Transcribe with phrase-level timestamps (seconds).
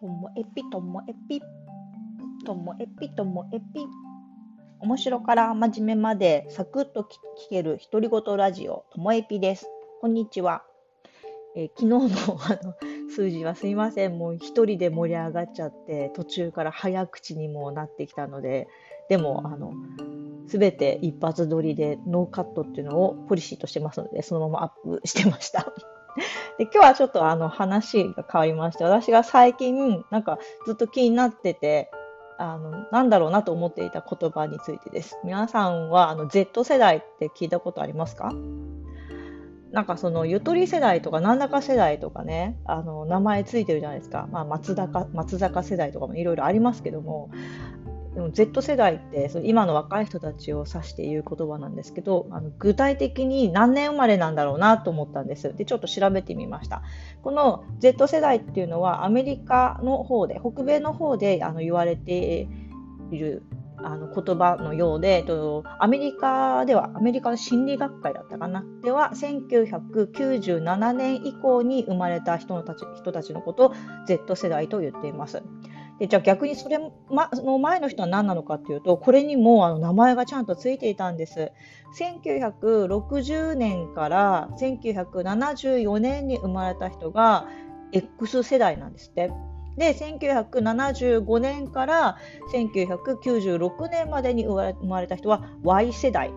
[0.00, 1.40] ともえぴともえぴ
[2.46, 3.84] ともえぴともえぴ
[4.78, 7.06] 面白から真面目までサクッと聞
[7.50, 9.66] ける独り言ラジオともえぴです。
[10.00, 10.62] こんにちは、
[11.56, 12.74] えー、昨日のあの
[13.10, 14.16] 数字はすいません。
[14.18, 18.68] もう一人で盛り上がっちゃって途中から早口にもなってきたので
[19.08, 19.72] でもあの
[20.46, 25.72] 全て一発撮りでノーカットっていうのをポリシーとしてますのでそのままアップしてました。
[26.58, 31.90] で今日はちょっとあの話が変わりまして、私が最近なんかずっと気になってて、
[32.38, 35.18] あの、なんだろうなと思っていた言葉についてです。
[35.24, 38.32] 皆さんはあの Z 世代って聞いたことありますか？
[39.72, 44.26] なんかそのゆとり世代とかなんだか世代とかね、あの名前ついてるじゃないですか。
[44.30, 47.30] まあ松坂、松坂世代とかもいろいろありますけども、
[48.18, 55.54] でも Z 世代ってその今の若い人たちを指して言う言葉なんですけどあの具体的に何年生まれなんだろうなと思ったんです。
[55.54, 56.82] でちょっと調べてみました。
[57.22, 62.48] この Z 世代っていうのはアメリカの方で北米の方であの言われて
[63.12, 63.44] いる
[63.76, 73.74] あの言葉のようで、とアメリカでは、アメリカの心理学会だったかな、では、1997年以降に生まれた人のたち人たちのことを
[74.08, 75.44] Z 世代と言っています。
[75.98, 81.50] でじゃあ逆にそれの前の人は何なのかっていうとこれにもあの名前がちゃんとついていたんです。
[81.98, 87.48] 1960年から1974年に生まれた人が
[87.92, 89.32] X 世代なんですって。
[89.76, 92.18] で1975年から
[92.52, 96.32] 1996年までに生まれた人は Y 世代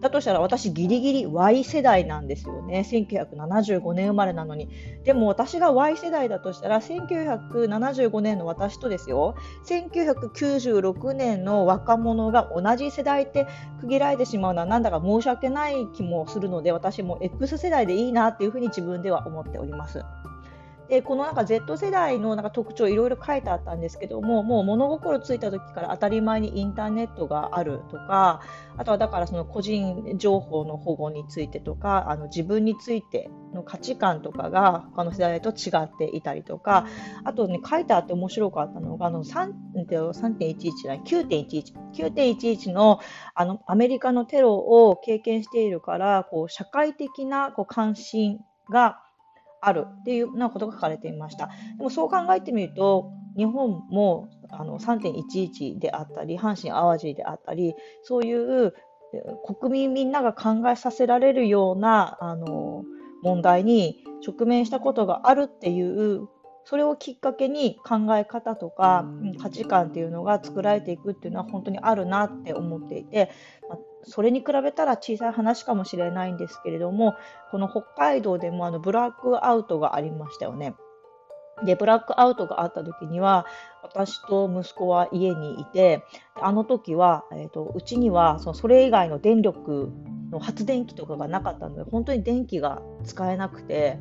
[0.00, 2.80] だとしたら私ギリギリ Y 世代なんですよね。
[2.80, 4.68] 1975年生まれなのに。
[5.04, 9.34] でも私が Y 世代だとしたら1975年の私とですよ。
[9.66, 13.46] 1996年の若者が同じ世代って
[13.80, 20.04] 区切られてしまうのはなんだか申し訳ない気もするので私も X 世代でいいなっていうふうに自分では思っております。
[20.88, 28.40] でこのなんか Z 世代のなんか特徴いろいろ書いてあったんですけどももう物心ついた時から当たり前にインターネットがあるとか
[28.76, 36.86] あとはだからその個人情報の保護についてとかあの自分についての価値観とかが他の世代と違っていたりとか
[37.24, 43.00] あとね書いてあって面白かったのがあの3.11じゃない9.11 9.11の
[43.34, 48.38] あのアメリカのテロを経験しているからこう社会的なこう関心
[48.70, 49.02] が
[49.60, 51.48] あるっていうようなことが書かれていました。
[51.76, 58.74] でもそう考えてみると、日本もあの3.11であったり、阪神・淡路であったり、そういう
[59.60, 62.84] 国民みんなが考えさせられるようなあの
[63.22, 66.28] 問題に直面したことがあるっていう
[66.64, 69.06] それをきっかけに考え方とか
[69.40, 73.30] 価値観っていうのが作られていくっていうのは本当にあるなって思っていて、
[73.68, 77.16] まそれに比べたら小さい話かもしれないんですけれども
[77.50, 80.74] この北海道でもあのブラックアウトがありましたよね。
[81.64, 83.46] でブラックアウトがあった時には
[83.82, 86.04] 私と息子は家にいて
[86.36, 89.90] あの時は、えーと、うちにはそのそれ以外の電力
[90.30, 93.98] の発電機とかがなかったので本当に電気が使えなくて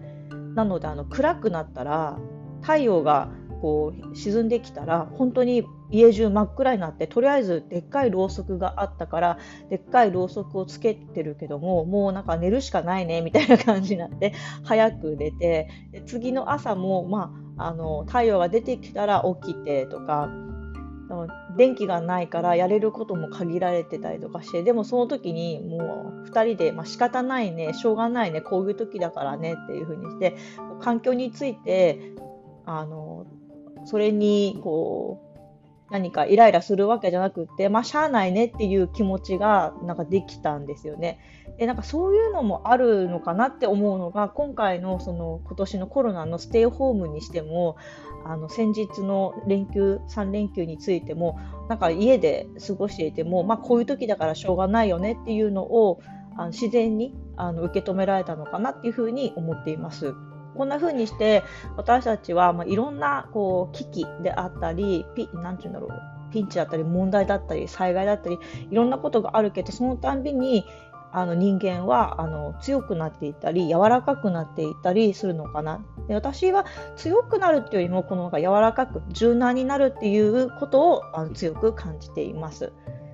[0.56, 2.20] なのであの暗くなったら
[2.62, 3.32] 太陽が
[3.62, 15.70] こう沈んできたら本当に家中真っ暗になってとりあえずでっかいろうそくがあったからでっかいろうそくをつけてるけどももうなんか寝るしかないねみたいな感じになって早く寝て
[16.06, 20.30] 次の朝も、まあ、あの太陽が出てきたら起きてとか
[21.56, 30.36] 電気がないからやれることも限られてたりとかしてでもその時にもう2人で、まあ、仕方ないねしょうがないねこういう時だからねっていう風にして
[30.82, 32.14] 環境について
[32.66, 33.26] あの
[33.88, 35.28] それにこう
[35.90, 41.20] 何かイライラするわけじゃなくって、まあ、しゃあないねっていう気持ちがなんかできたんですよね。
[41.58, 47.78] でなんかそういうのもあるのかなって思うのが今回のその今年のコロナのステイホームにしても
[48.26, 51.40] あの先日の連休3連休についても
[51.70, 56.02] なんか家で過ごしていても、まあ、こういう時だからしょうがないよねっていうのを
[56.36, 60.14] あの自然にあの受け止められたのかなっていうふうに思っています。
[60.58, 61.44] こんな風にして
[61.76, 66.02] 私たちは、まあ、いろんなこう危機であったりピなんて言うんだろう
[66.32, 68.38] ピンチだったり問題だったり災害だったり
[68.70, 70.66] いろんなことがあるけどそのたんびに
[71.12, 75.84] あの人間はあの強くなっていったり柔らかくなっていったりするのかな。
[76.08, 76.66] で私は
[76.96, 82.74] 強くなるっていうよりもこのが柔らかく柔軟になるっていうことをあの強く感じています。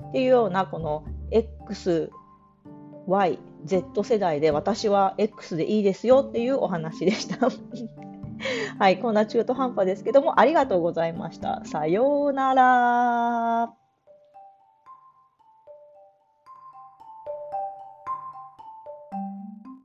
[0.10, 2.12] っていうようなこの X
[3.08, 7.50] Y、Z 世代で私は X でいいですよっていうお話でした。
[8.80, 11.62] はい、こんな中途半端ですけども、ありがとうございました。
[11.66, 13.83] さようなら。